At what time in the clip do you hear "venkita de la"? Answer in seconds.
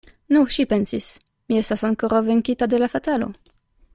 2.31-2.93